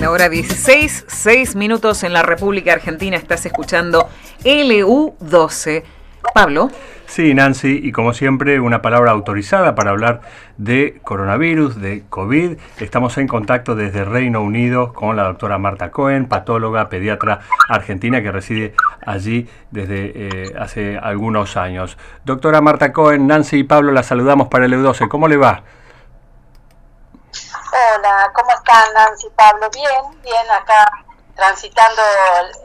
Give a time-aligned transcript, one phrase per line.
[0.00, 3.18] La hora 16, 6 minutos en la República Argentina.
[3.18, 4.08] Estás escuchando
[4.44, 5.84] LU12.
[6.34, 6.70] Pablo.
[7.06, 10.20] Sí, Nancy, y como siempre, una palabra autorizada para hablar
[10.58, 12.56] de coronavirus, de COVID.
[12.78, 18.30] Estamos en contacto desde Reino Unido con la doctora Marta Cohen, patóloga, pediatra argentina que
[18.30, 18.74] reside
[19.04, 21.98] allí desde eh, hace algunos años.
[22.24, 25.08] Doctora Marta Cohen, Nancy y Pablo, la saludamos para el EU12.
[25.08, 25.64] ¿Cómo le va?
[27.72, 29.68] Hola, ¿cómo están Nancy y Pablo?
[29.74, 30.88] Bien, bien, acá
[31.34, 32.02] transitando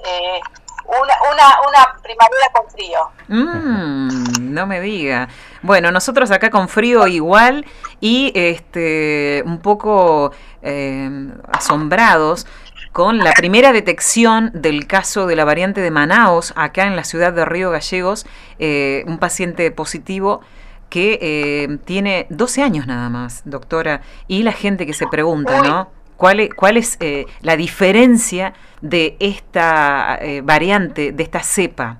[0.06, 0.40] eh,
[0.88, 3.00] una, una, una primavera con frío.
[3.28, 5.28] Mm, no me diga.
[5.62, 7.66] Bueno, nosotros acá con frío igual
[8.00, 10.32] y este un poco
[10.62, 11.10] eh,
[11.52, 12.46] asombrados
[12.92, 17.34] con la primera detección del caso de la variante de Manaos acá en la ciudad
[17.34, 18.26] de Río Gallegos,
[18.58, 20.42] eh, un paciente positivo
[20.90, 25.90] que eh, tiene 12 años nada más, doctora, y la gente que se pregunta, ¿no?
[26.16, 26.98] ¿Cuál es, cuál es
[27.42, 28.54] la diferencia
[28.90, 31.98] de esta eh, variante, de esta cepa.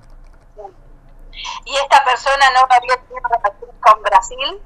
[1.64, 4.60] ¿Y esta persona no había tenido relación con Brasil?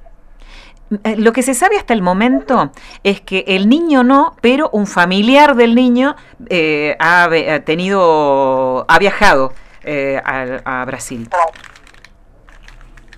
[1.03, 2.71] Eh, lo que se sabe hasta el momento
[3.03, 6.15] es que el niño no, pero un familiar del niño
[6.49, 7.27] eh, ha,
[7.65, 11.27] tenido, ha viajado a, Brasil.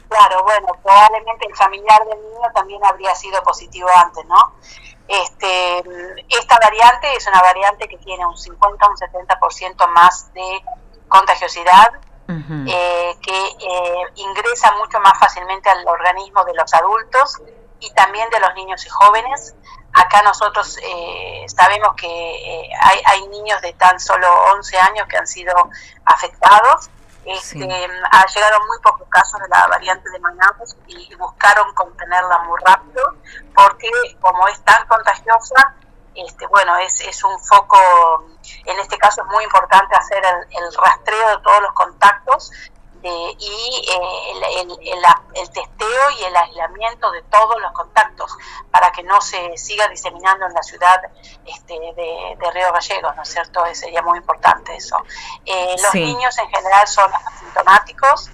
[0.07, 4.53] Claro, bueno, probablemente el familiar del niño también habría sido positivo antes, ¿no?
[5.07, 5.83] Este,
[6.53, 10.63] esta variante es una variante que tiene un 50 o un 70% más de
[11.07, 11.93] contagiosidad,
[12.27, 17.41] eh, que eh, ingresa mucho más fácilmente al organismo de los adultos
[17.79, 19.55] y también de los niños y jóvenes.
[19.93, 25.27] Acá nosotros eh, sabemos que hay, hay niños de tan solo 11 años que han
[25.27, 25.53] sido
[26.05, 26.89] afectados.
[27.25, 32.59] Este, Ha llegado muy pocos casos de la variante de Manaus y buscaron contenerla muy
[32.65, 33.15] rápido
[33.55, 35.73] porque como es tan contagiosa,
[36.15, 37.77] este, bueno, es, es un foco,
[38.65, 42.51] en este caso es muy importante hacer el rastreo de todos los contactos
[43.03, 44.61] y eh,
[45.35, 48.35] el, testeo y el aislamiento de todos los contactos
[48.71, 51.01] para que no se siga diseminando en la ciudad
[51.45, 53.63] este, de, Río Gallegos, ¿no es cierto?
[53.73, 54.97] Sería muy importante eso.
[55.45, 58.29] Eh, los niños en general son asintomáticos,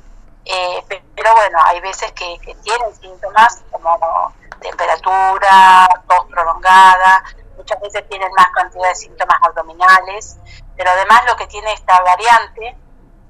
[0.45, 0.83] eh,
[1.15, 7.23] pero bueno, hay veces que, que tienen síntomas como temperatura, tos prolongada,
[7.69, 10.37] muchas veces tienen más cantidad de síntomas abdominales,
[10.75, 12.77] pero además lo que tiene esta variante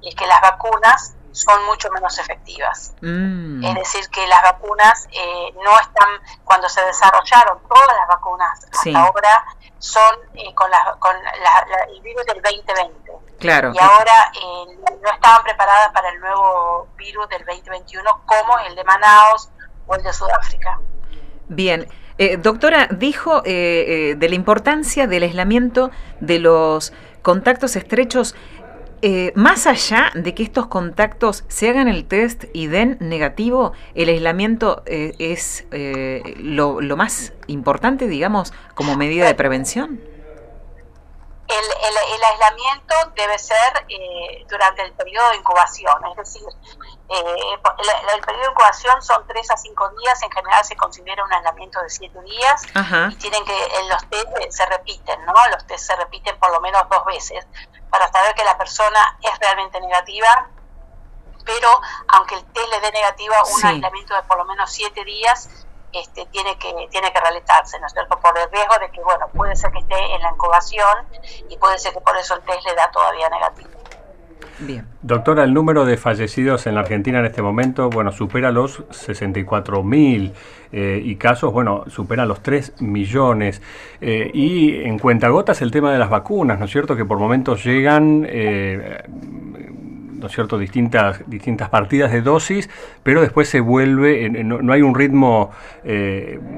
[0.02, 2.94] es que las vacunas son mucho menos efectivas.
[3.02, 3.64] Mm.
[3.64, 6.08] Es decir, que las vacunas eh, no están,
[6.44, 9.44] cuando se desarrollaron todas las vacunas hasta ahora,
[9.78, 13.12] son eh, con, la, con el virus del 2020.
[13.38, 13.72] Claro.
[13.74, 18.84] Y ahora eh, no estaban preparadas para el nuevo virus del 2021 como el de
[18.84, 19.50] Manaus
[19.86, 20.80] o el de Sudáfrica.
[21.48, 21.88] Bien.
[22.42, 26.92] Doctora, dijo de la importancia del aislamiento de los
[27.22, 28.34] contactos estrechos
[29.02, 34.10] eh, más allá de que estos contactos se hagan el test y den negativo, el
[34.10, 40.00] aislamiento eh, es eh, lo, más importante, digamos, como medida de prevención.
[41.50, 43.86] El, aislamiento debe ser
[44.48, 46.46] durante el periodo de incubación, es decir,
[47.08, 51.80] el, periodo de incubación son 3 a 5 días, en general se considera un aislamiento
[51.82, 52.62] de 7 días
[53.10, 55.34] y tienen que los test se repiten, ¿no?
[55.50, 57.46] Los test se repiten por lo menos dos veces
[57.90, 60.48] para saber que la persona es realmente negativa,
[61.44, 65.48] pero aunque el test le dé negativa, un aislamiento de por lo menos siete días
[65.92, 68.18] este, tiene que tiene que realizarse, ¿no es cierto?
[68.20, 71.06] Por el riesgo de que, bueno, puede ser que esté en la incubación
[71.48, 73.70] y puede ser que por eso el test le da todavía negativo.
[74.60, 74.84] Bien.
[75.00, 79.82] Doctora, el número de fallecidos en la Argentina en este momento, bueno, supera los 64
[79.82, 80.34] mil
[80.70, 83.62] eh, y casos, bueno, supera los 3 millones.
[84.02, 86.94] Eh, y en cuentagotas el tema de las vacunas, ¿no es cierto?
[86.94, 89.02] Que por momentos llegan, eh,
[90.20, 92.70] ¿no es cierto?, distintas, distintas partidas de dosis,
[93.02, 95.50] pero después se vuelve, no, hay un ritmo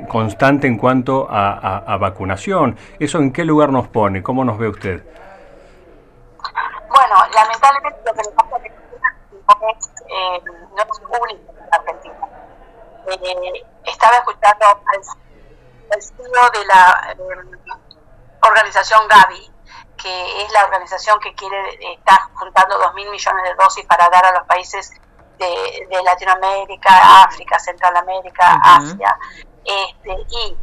[0.09, 2.77] constante en cuanto a, a vacunación.
[2.99, 4.23] ¿Eso en qué lugar nos pone?
[4.23, 5.03] ¿Cómo nos ve usted?
[6.89, 8.57] Bueno, lamentablemente lo que le pasa
[9.71, 12.15] es, eh, no es único en Argentina.
[13.07, 17.77] Eh, estaba escuchando al, CEO de la eh,
[18.43, 19.52] organización Gavi,
[20.03, 24.33] que es la organización que quiere estar juntando 2.000 millones de dosis para dar a
[24.33, 24.91] los países
[25.39, 29.17] de, de Latinoamérica, África, Centroamérica, Asia.
[29.65, 30.57] Este, y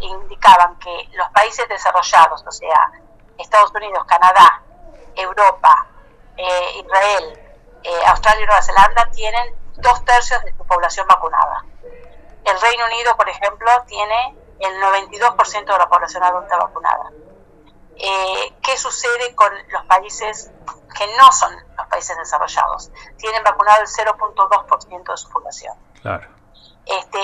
[0.00, 2.90] indicaban que los países desarrollados, o sea,
[3.38, 4.62] Estados Unidos, Canadá,
[5.14, 5.86] Europa,
[6.36, 7.38] eh, Israel
[7.84, 11.64] eh, Australia y Nueva Zelanda tienen dos tercios de su población vacunada.
[12.44, 17.10] El Reino Unido, por ejemplo, tiene el 92% de la población adulta vacunada.
[18.04, 20.50] Eh, ¿Qué sucede con los países
[20.98, 22.90] que no son los países desarrollados?
[23.16, 25.76] Tienen vacunado el 0.2% de su población.
[26.00, 26.28] Claro.
[26.84, 27.18] Este,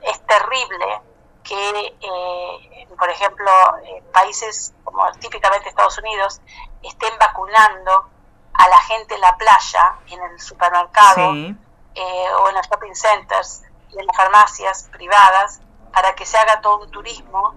[0.00, 1.02] es, terrible
[1.44, 3.50] que, eh, por ejemplo,
[3.84, 6.40] eh, países como típicamente Estados Unidos
[6.82, 8.08] estén vacunando
[8.54, 13.98] a la gente en la playa, en el supermercado o en los shopping centers y
[13.98, 15.60] en las farmacias privadas
[15.92, 17.54] para que se haga todo un turismo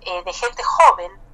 [0.00, 1.25] de gente joven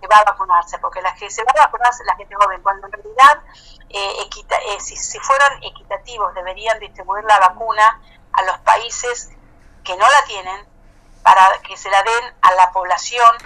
[0.00, 2.62] que va a vacunarse, porque la que se va a vacunarse es la gente joven,
[2.62, 3.42] cuando en realidad,
[3.90, 8.00] eh, eh, si, si, fueran equitativos, deberían distribuir la vacuna
[8.32, 9.30] a los países
[9.84, 10.66] que no la tienen
[11.22, 13.36] para que se la den a la población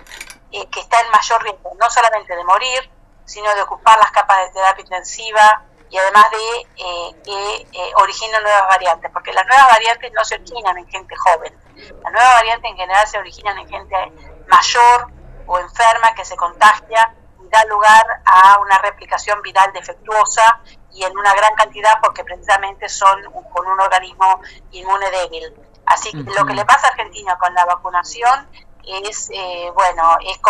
[0.52, 2.90] eh, que está en mayor riesgo, no solamente de morir,
[3.24, 9.10] sino de ocupar las capas de terapia intensiva y además de que originen nuevas variantes,
[9.12, 11.56] porque las nuevas variantes no se originan en gente joven,
[12.02, 14.12] las nuevas variantes en general se originan en gente
[14.48, 15.08] mayor,
[15.46, 17.14] o enferma que se contagia
[17.44, 20.60] y da lugar a una replicación viral defectuosa
[20.92, 25.54] y en una gran cantidad porque precisamente son con un organismo inmune débil.
[25.86, 28.48] Así que lo que le pasa a Argentina con la vacunación
[28.86, 30.40] es, eh, bueno, es,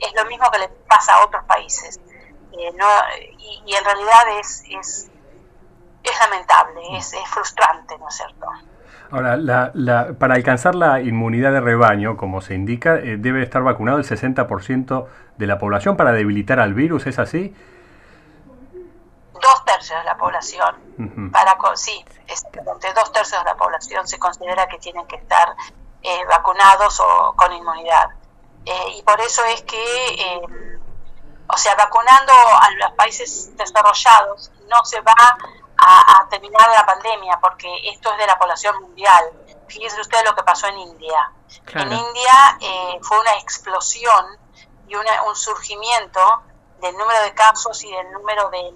[0.00, 2.00] es, lo mismo que le pasa a otros países.
[2.52, 2.86] Eh, no,
[3.38, 5.10] y, en realidad es, es,
[6.02, 8.46] es lamentable, es, es frustrante, ¿no es cierto?
[9.10, 9.72] Ahora, la,
[10.18, 15.06] para alcanzar la inmunidad de rebaño, como se indica, eh, debe estar vacunado el 60%
[15.36, 17.54] de la población para debilitar al virus, ¿es así?
[19.32, 24.66] Dos tercios de la población, para sí, entre dos tercios de la población se considera
[24.66, 25.54] que tienen que estar
[26.02, 28.10] eh, vacunados o con inmunidad.
[28.64, 30.42] Eh, y por eso es que,
[31.48, 35.14] o sea, vacunando a los países desarrollados no se va
[35.78, 39.24] a, terminar la pandemia, porque esto es de la población mundial.
[39.68, 41.32] Fíjese usted lo que pasó en India.
[41.74, 44.38] En India eh, fue una explosión
[44.88, 46.42] y una, un surgimiento
[46.80, 48.72] del número de casos y del número de...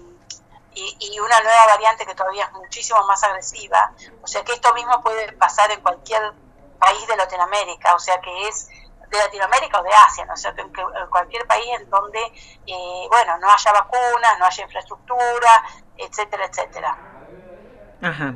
[0.73, 3.91] Y, y, una nueva variante que todavía es muchísimo más agresiva.
[4.21, 6.33] O sea que esto mismo puede pasar en cualquier
[6.79, 8.69] país de Latinoamérica, o sea que es
[9.11, 10.35] de Latinoamérica o de Asia, ¿no?
[10.37, 10.69] sea, en,
[11.09, 12.19] cualquier país en donde,
[12.65, 15.63] eh, bueno, no haya vacunas, no haya infraestructura,
[15.97, 16.97] etcétera, etcétera.
[18.01, 18.35] Ajá.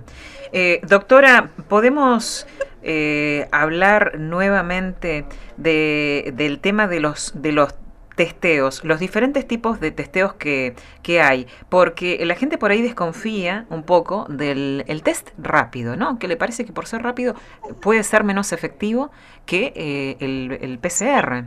[0.52, 2.46] Eh, doctora, ¿podemos
[2.84, 5.26] eh, hablar nuevamente
[5.58, 7.74] de, del tema de los, de los
[8.16, 13.66] testeos, los diferentes tipos de testeos que, que, hay, porque la gente por ahí desconfía
[13.70, 16.18] un poco del el test rápido, ¿no?
[16.18, 17.36] Que le parece que por ser rápido
[17.82, 19.12] puede ser menos efectivo
[19.46, 21.46] que eh, el, el, PCR.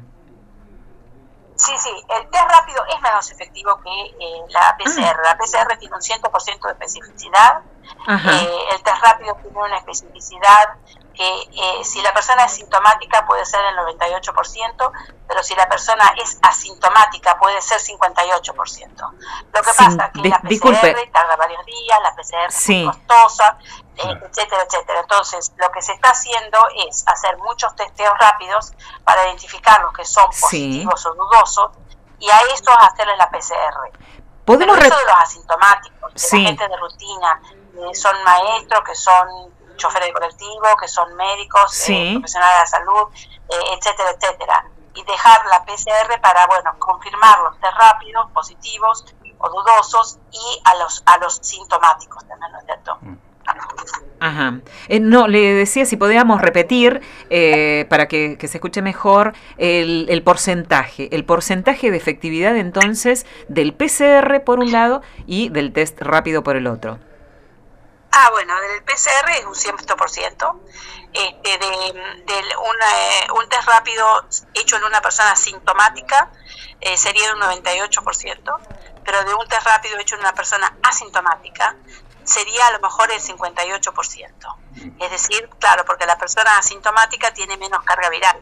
[1.56, 5.23] Sí, sí, el test rápido es menos efectivo que eh, la PCR.
[5.25, 7.62] La PCR tiene un 100% de especificidad,
[8.09, 10.76] eh, el test rápido tiene una especificidad
[11.19, 14.93] que eh, si la persona es sintomática puede ser el 98%,
[15.26, 19.11] pero si la persona es asintomática puede ser 58%.
[19.53, 23.59] Lo que pasa es que la PCR tarda varios días, la PCR es costosa,
[23.97, 25.00] eh, etcétera, etcétera.
[25.00, 28.73] Entonces, lo que se está haciendo es hacer muchos testeos rápidos
[29.03, 31.71] para identificar los que son positivos o dudosos
[32.21, 33.91] y a estos hacerles la PCR.
[34.44, 37.43] ¿Podemos pero eso de los asintomáticos, de la gente de rutina,
[37.75, 42.66] que son maestros, que son choferes de colectivo, que son médicos, eh, profesionales de la
[42.66, 43.08] salud,
[43.49, 44.64] eh, etcétera, etcétera.
[44.94, 49.06] Y dejar la PCR para, bueno, confirmar los test rápidos, positivos
[49.38, 52.99] o dudosos y a los, a los sintomáticos también, ¿no es cierto?
[53.00, 53.16] Mm.
[54.20, 54.61] Ajá.
[54.88, 57.00] Eh, no, le decía si podíamos repetir
[57.88, 61.08] para que, se escuche mejor el, el, porcentaje.
[61.14, 66.56] El porcentaje de efectividad entonces del PCR por un lado y del test rápido por
[66.56, 66.99] el otro.
[68.12, 70.61] Ah, bueno, del PCR es un 100%.
[71.12, 76.31] Este, de, una, un test rápido hecho en una persona sintomática
[76.81, 78.59] eh, sería un 98%,
[79.05, 81.77] pero de un test rápido hecho en una persona asintomática
[82.25, 84.57] sería a lo mejor el 58%.
[85.00, 88.38] Es decir, claro, porque la persona asintomática tiene menos carga viral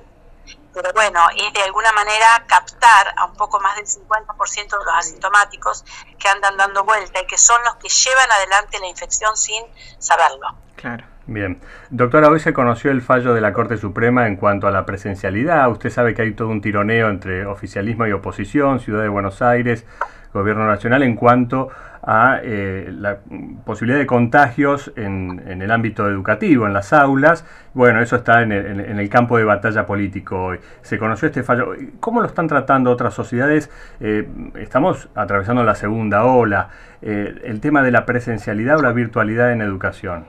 [0.77, 4.95] pero bueno, es de alguna manera captar a un poco más del 50% de los
[4.95, 5.87] asintomáticos
[6.19, 9.65] que andan dando vuelta y que son los que llevan adelante la infección sin
[9.99, 10.55] saberlo.
[10.77, 11.07] Claro.
[11.29, 11.61] Bien.
[11.89, 15.69] Doctora, hoy se conoció el fallo de la Corte Suprema en cuanto a la presencialidad.
[15.71, 19.87] Usted sabe que hay todo un tironeo entre oficialismo y oposición, Ciudad de Buenos Aires,
[20.33, 21.71] gobierno nacional en cuanto
[22.07, 23.19] a eh, la
[23.65, 27.45] posibilidad de contagios en, el ámbito educativo, en las aulas.
[27.75, 30.61] Bueno, eso está en el, campo de batalla político hoy.
[30.83, 31.75] Se conoció este fallo.
[31.99, 33.71] ¿Cómo lo están tratando otras sociedades?
[33.99, 36.69] Eh, estamos atravesando la segunda ola.
[37.03, 40.27] Eh, el tema de la presencialidad o la virtualidad en educación.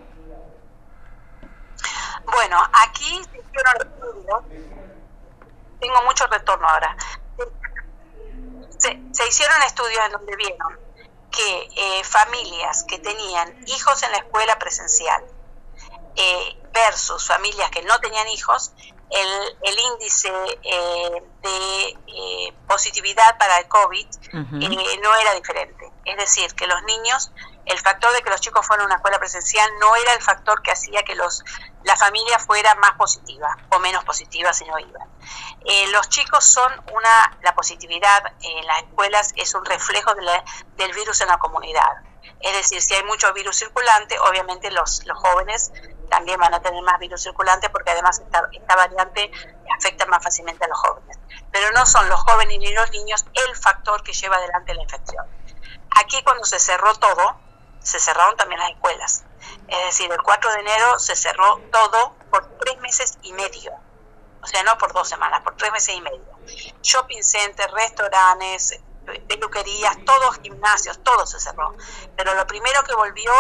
[2.26, 3.22] Bueno, aquí.
[5.80, 6.96] Tengo mucho retorno ahora.
[8.78, 10.88] Se, se hicieron estudios en donde vieron
[11.32, 15.24] que eh, familias que tenían hijos en la escuela presencial
[16.16, 18.72] eh, versus familias que no tenían hijos,
[19.10, 20.32] el, el índice
[20.64, 24.08] eh, de positividad para el COVID
[25.02, 25.92] no era diferente.
[26.06, 27.32] Es decir, que los niños
[27.68, 30.62] el factor de que los chicos fueran a una escuela presencial no era el factor
[30.62, 31.44] que hacía que los,
[31.84, 35.08] la familia fuera más positiva o menos positiva si no iban.
[35.66, 41.22] Eh, los chicos son una, la positividad en las escuelas es un reflejo del virus
[41.22, 41.92] en la comunidad.
[42.40, 45.72] Es decir, si hay mucho virus circulante, obviamente los, los jóvenes
[46.10, 49.30] también van a tener más virus circulante porque además esta, esta variante
[49.78, 51.18] afecta más fácilmente a los jóvenes.
[51.52, 55.26] Pero no son los jóvenes ni los niños el factor que lleva adelante la infección.
[56.00, 57.47] Aquí cuando se cerró todo,
[57.88, 59.24] se cerraron también las escuelas.
[59.70, 63.72] Es decir, el 4 de enero se cerró todo por tres meses y medio.
[64.42, 66.26] O sea, no por dos semanas, por tres meses y medio.
[66.82, 68.82] Shopping centers, restaurantes,
[69.30, 71.76] peluquerías, todos gimnasios, todo se cerró.
[72.18, 73.32] Pero lo primero que volvió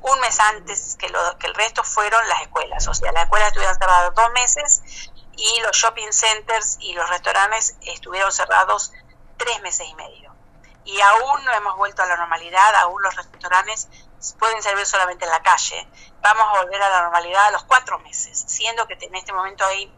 [0.00, 2.88] un mes antes que, lo, que el resto fueron las escuelas.
[2.88, 4.82] O sea, las escuelas estuvieron cerradas dos meses
[5.36, 8.92] y los shopping centers y los restaurantes estuvieron cerrados
[9.38, 10.23] tres meses y medio
[10.84, 13.88] y aún no hemos vuelto a la normalidad, aún los restaurantes
[14.38, 15.88] pueden servir solamente en la calle.
[16.20, 19.64] Vamos a volver a la normalidad a los cuatro meses, siendo que en este momento
[19.64, 19.92] hay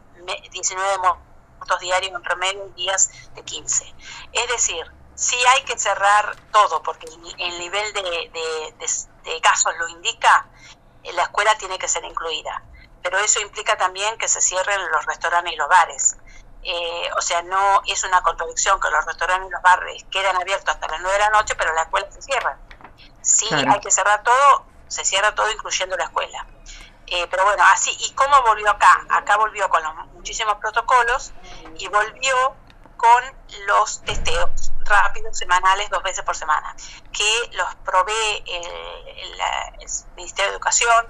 [0.50, 3.94] 19 muertos diarios en promedio y días de 15.
[4.32, 8.74] Es decir, sí hay que cerrar todo, porque el nivel de,
[9.24, 10.48] de casos lo indica,
[11.12, 12.62] la escuela tiene que ser incluida.
[13.02, 16.16] Pero eso implica también que se cierren los restaurantes y los bares.
[16.62, 20.74] Eh, o sea, no es una contradicción que los restaurantes y los bares quedan abiertos
[20.74, 22.58] hasta las 9 de la noche, pero la escuela se cierra.
[23.22, 26.46] Sí, hay que cerrar todo, se cierra todo incluyendo la escuela.
[27.06, 29.06] Eh, pero bueno, así, ¿y cómo volvió acá?
[29.10, 31.32] Acá volvió con los muchísimos protocolos
[31.78, 32.56] y volvió
[32.96, 33.24] con
[33.66, 36.74] los testeos rápidos semanales dos veces por semana,
[37.12, 39.40] que los provee el,
[39.80, 41.06] el Ministerio de Educación,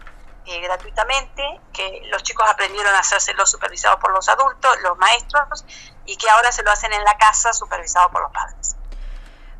[0.47, 5.65] eh, gratuitamente, que los chicos aprendieron a hacérselo supervisados por los adultos, los maestros,
[6.05, 8.77] y que ahora se lo hacen en la casa supervisado por los padres.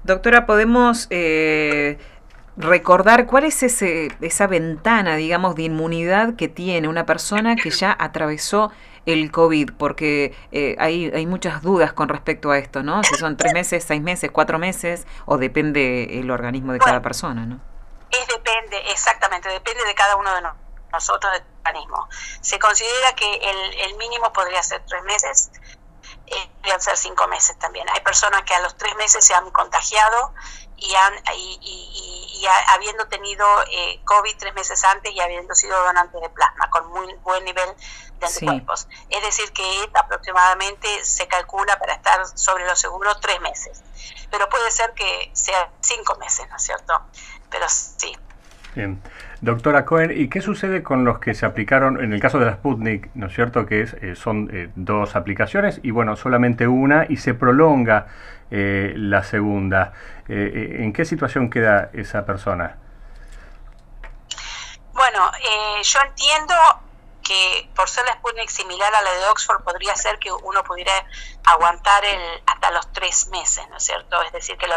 [0.05, 1.99] Doctora, ¿podemos eh,
[2.57, 7.97] recordar cuál es ese, esa ventana, digamos, de inmunidad que tiene una persona que ya
[7.99, 8.71] atravesó
[9.07, 9.73] el COVID?
[9.77, 13.03] Porque eh, hay, hay muchas dudas con respecto a esto, ¿no?
[13.03, 17.45] Si son tres meses, seis meses, cuatro meses, o depende el organismo de cada persona,
[17.45, 17.59] ¿no?
[18.13, 20.66] Es depende, exactamente, depende de cada uno de nosotros
[20.97, 22.09] nosotros del organismo.
[22.41, 23.35] Se considera que
[23.87, 25.51] el, mínimo podría ser tres meses,
[26.27, 27.87] eh, podrían ser cinco meses también.
[27.95, 30.35] Hay personas que a los tres meses se han contagiado
[30.77, 36.29] y, han, y, habiendo tenido eh, COVID tres meses antes y habiendo sido donantes de
[36.29, 37.69] plasma con muy buen nivel
[38.21, 38.89] de anticuerpos.
[39.09, 43.83] Es decir, que aproximadamente se calcula para estar sobre lo seguro tres meses.
[44.31, 47.01] Pero puede ser que sea cinco meses, ¿no es cierto?
[47.51, 48.17] Pero sí.
[48.75, 49.03] Bien.
[49.43, 52.55] Doctora Cohen, ¿y qué sucede con los que se aplicaron, en el caso de la
[52.55, 53.67] Sputnik, ¿no es cierto?
[53.67, 58.07] Que es, eh, son eh, dos aplicaciones y bueno, solamente una y se prolonga
[58.51, 59.93] eh, la segunda.
[60.29, 62.79] ¿En qué situación queda esa persona?
[64.93, 65.31] Bueno,
[65.83, 66.55] yo entiendo
[67.23, 70.93] que por ser la Sputnik similar a la de Oxford, podría ser que uno pudiera
[71.45, 74.21] aguantar el, hasta los tres meses, ¿no es cierto?
[74.23, 74.75] Es decir, que lo,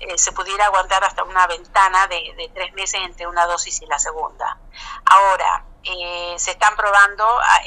[0.00, 3.98] eh, se pudiera aguantar hasta una ventana de, tres meses entre una dosis y la
[3.98, 4.58] segunda.
[5.04, 7.24] Ahora, eh, se están probando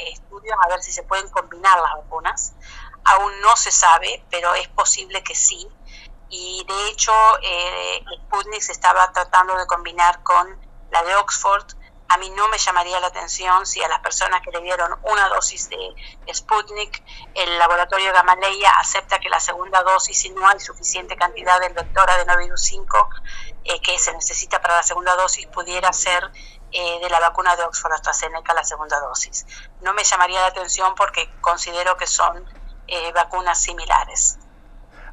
[0.08, 2.54] estudios a ver si se pueden combinar las vacunas.
[3.06, 5.68] Aún no se sabe, pero es posible que sí.
[6.30, 7.14] Y de hecho,
[7.44, 10.60] eh, Sputnik se estaba tratando de combinar con
[10.90, 11.66] la de Oxford
[12.14, 15.28] a mí no me llamaría la atención si a las personas que le dieron una
[15.30, 15.78] dosis de
[16.32, 17.04] Sputnik,
[17.34, 22.08] el laboratorio Gamaleya acepta que la segunda dosis, si no hay suficiente cantidad del vector
[22.08, 23.10] adenovirus 5
[23.64, 26.30] eh, que se necesita para la segunda dosis, pudiera ser
[26.72, 29.48] eh, de la vacuna de Oxford AstraZeneca la segunda dosis.
[29.82, 32.46] No me llamaría la atención porque considero que son
[32.88, 34.38] eh, vacunas similares.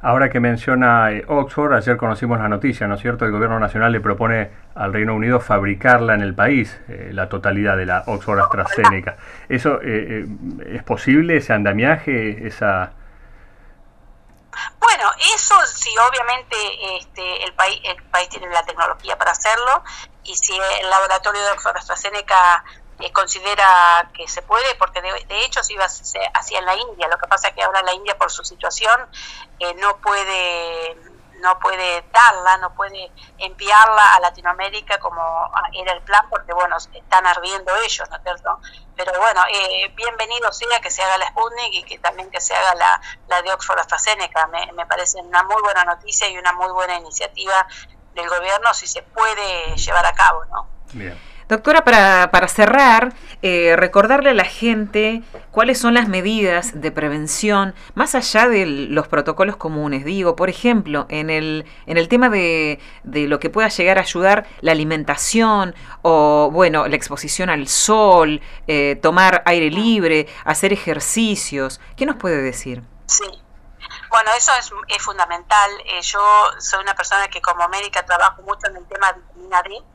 [0.03, 3.25] Ahora que menciona Oxford, ayer conocimos la noticia, ¿no es cierto?
[3.25, 7.77] El gobierno nacional le propone al Reino Unido fabricarla en el país, eh, la totalidad
[7.77, 9.17] de la Oxford AstraZeneca.
[9.49, 10.25] ¿Eso eh,
[10.67, 12.93] es posible, ese andamiaje, esa...?
[14.79, 16.55] Bueno, eso sí, obviamente
[16.97, 19.83] este, el, país, el país tiene la tecnología para hacerlo
[20.23, 22.63] y si el laboratorio de Oxford AstraZeneca
[23.01, 27.27] eh, considera que se puede, porque de, hecho se iba hacia la India, lo que
[27.27, 28.99] pasa es que ahora la India por su situación
[29.59, 30.95] eh, no puede
[31.41, 37.25] no puede darla, no puede enviarla a Latinoamérica como era el plan, porque bueno, están
[37.25, 38.59] ardiendo ellos, ¿no es cierto?
[38.95, 42.55] Pero bueno, eh, bienvenido sea que se haga la Sputnik y que también que se
[42.55, 44.47] haga la, la de Oxford AstraZeneca.
[44.47, 47.67] Me, me parece una muy buena noticia y una muy buena iniciativa
[48.13, 50.67] del gobierno si se puede llevar a cabo, ¿no?
[50.93, 51.30] Bien.
[51.51, 57.75] Doctora, para, para cerrar, eh, recordarle a la gente cuáles son las medidas de prevención,
[57.93, 60.05] más allá de los protocolos comunes.
[60.05, 64.01] Digo, por ejemplo, en el, en el tema de, de lo que pueda llegar a
[64.03, 71.81] ayudar la alimentación o, bueno, la exposición al sol, eh, tomar aire libre, hacer ejercicios.
[71.97, 72.81] ¿Qué nos puede decir?
[73.07, 73.25] Sí,
[74.09, 75.69] bueno, eso es, es fundamental.
[75.85, 76.21] Eh, yo
[76.59, 79.90] soy una persona que como médica trabajo mucho en el tema de vitamina D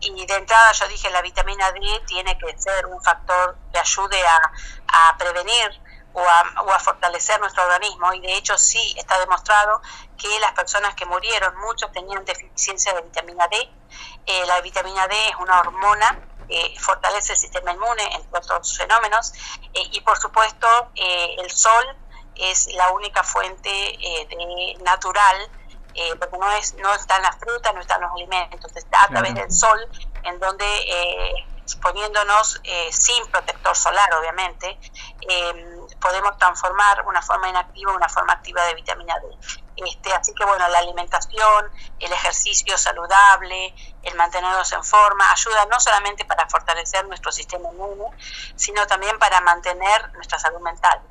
[0.00, 4.20] y de entrada yo dije la vitamina D tiene que ser un factor que ayude
[4.26, 5.80] a, prevenir
[6.12, 9.80] o a, fortalecer nuestro organismo y de hecho sí está demostrado
[10.16, 13.70] que las personas que murieron, muchos tenían deficiencia de vitamina D.
[14.26, 19.32] Eh, la vitamina D es una hormona que fortalece el sistema inmune, entre otros fenómenos,
[19.74, 21.84] eh, y por supuesto eh, el sol
[22.34, 23.98] es la única fuente
[24.82, 25.50] natural
[25.98, 29.08] eh, porque no, es, no está en la fruta, no están los alimentos, está a
[29.08, 29.76] través del sol,
[30.22, 34.78] en donde eh, exponiéndonos eh, sin protector solar, obviamente,
[36.00, 39.84] podemos transformar una forma inactiva en una forma activa de vitamina D.
[39.84, 43.74] Este, así que bueno, la alimentación, el ejercicio saludable,
[44.04, 48.16] el mantenernos en forma, ayuda no solamente para fortalecer nuestro sistema inmune,
[48.54, 51.02] sino también para mantener nuestra salud mental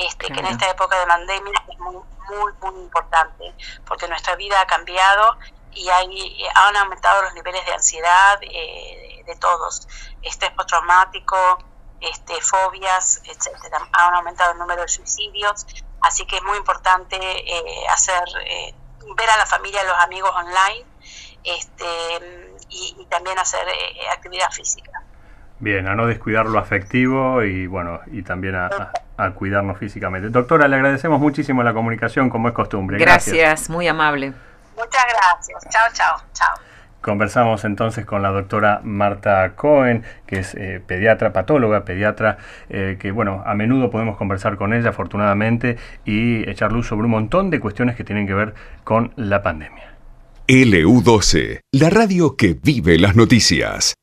[0.00, 3.54] este, que en esta época de pandemia es muy, muy, muy importante,
[3.86, 5.36] porque nuestra vida ha cambiado
[5.72, 9.86] y hay, han aumentado los niveles de ansiedad eh, de, todos,
[10.22, 11.36] estrés postraumático,
[12.00, 13.78] este, fobias, etcétera.
[13.92, 15.66] Han aumentado el número de suicidios,
[16.02, 18.74] así que es muy importante eh, hacer, eh,
[19.16, 20.84] ver a la familia, a los amigos online,
[21.44, 23.66] este, y, también hacer
[24.12, 25.02] actividad física.
[25.58, 28.92] Bien, a no descuidar lo afectivo y bueno, y también a, a,
[29.34, 30.28] cuidarnos físicamente.
[30.28, 32.98] Doctora, le agradecemos muchísimo la comunicación como es costumbre.
[32.98, 34.32] Gracias, muy amable.
[34.76, 35.68] Muchas gracias.
[35.70, 36.70] Chao, chao, chao.
[37.00, 42.36] Conversamos entonces con la doctora Marta Cohen, que es eh, pediatra, patóloga, pediatra,
[42.68, 47.12] eh, que bueno, a menudo podemos conversar con ella, afortunadamente, y echar luz sobre un
[47.12, 48.54] montón de cuestiones que tienen que ver
[48.84, 49.94] con la pandemia.
[50.46, 53.94] LU12, la radio que vive las noticias.